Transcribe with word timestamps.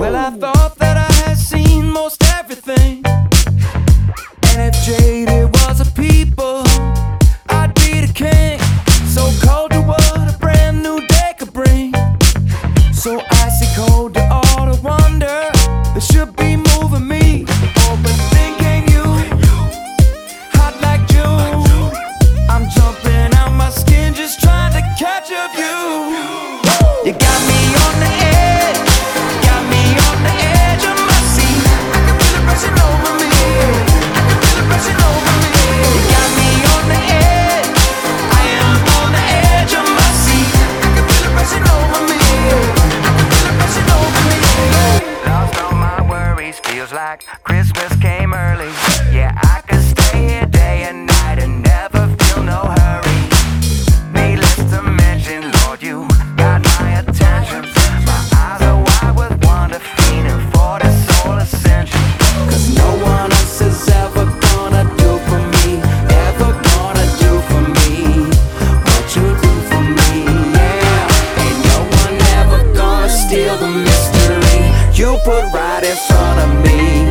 Well, 0.00 0.16
I 0.16 0.30
thought 0.38 0.76
that 0.76 0.96
I 0.98 1.12
had 1.24 1.38
seen 1.38 1.90
most 1.90 2.22
everything. 2.38 2.83
Christmas 47.42 47.94
came 48.00 48.32
early. 48.32 48.72
Yeah, 49.12 49.32
I 49.36 49.60
could 49.68 49.82
stay 49.82 50.26
here 50.26 50.46
day 50.46 50.84
and 50.88 51.06
night 51.06 51.38
and 51.38 51.62
never 51.62 52.08
feel 52.16 52.42
no 52.42 52.60
hurry. 52.78 53.18
Needless 54.10 54.56
to 54.72 54.80
mention, 54.80 55.52
Lord, 55.60 55.82
you 55.82 56.08
got 56.34 56.62
my 56.64 57.00
attention. 57.00 57.60
My 58.08 58.20
eyes 58.40 58.62
are 58.62 58.80
wide 58.80 59.16
with 59.18 59.44
wonder, 59.44 59.80
feeling 60.00 60.40
for 60.52 60.78
the 60.80 60.90
soul 61.04 61.36
ascension. 61.44 62.00
Cause 62.48 62.74
no 62.74 62.88
one 63.02 63.30
else 63.30 63.60
is 63.60 63.86
ever 63.90 64.24
gonna 64.46 64.84
do 64.96 65.10
for 65.28 65.40
me, 65.54 65.82
ever 66.08 66.50
gonna 66.72 67.06
do 67.20 67.32
for 67.50 67.62
me 67.76 68.24
what 68.88 69.06
you 69.14 69.26
do 69.44 69.52
for 69.68 69.82
me. 69.98 70.24
Yeah, 70.56 71.44
ain't 71.44 71.60
no 71.68 71.78
one 72.00 72.16
ever 72.40 72.72
gonna 72.72 73.10
steal 73.10 73.58
the. 73.58 74.13
You 75.04 75.18
put 75.18 75.44
right 75.52 75.84
in 75.84 75.96
front 76.08 76.40
of 76.40 76.64
me. 76.64 77.03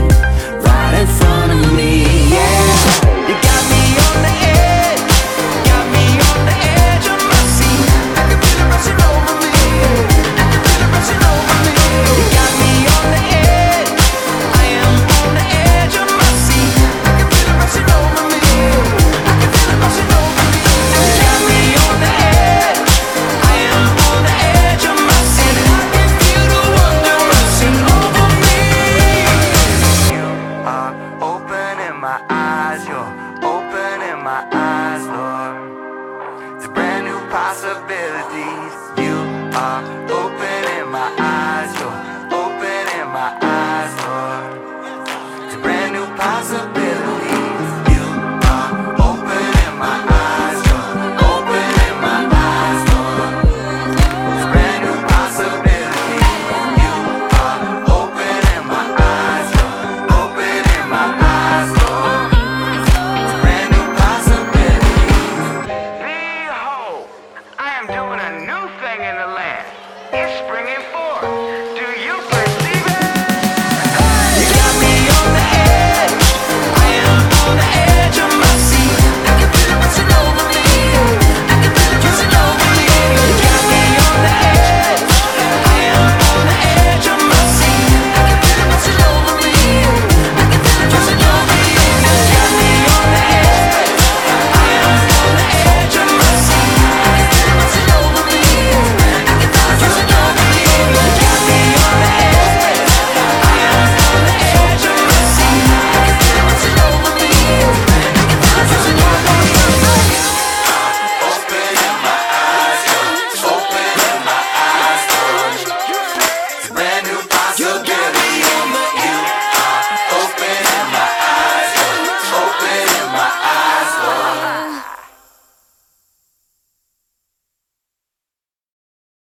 possibilities. 37.74 38.74
You 38.98 39.16
are 39.58 39.82
opening 40.10 40.92
my 40.92 41.10
eyes, 41.18 41.74
you're 41.80 42.00
opening 42.32 43.08
my 43.12 43.38
eyes, 43.42 43.94
Lord, 44.06 45.52
to 45.52 45.58
brand 45.60 45.94
new 45.94 46.06
possibilities. 46.16 46.73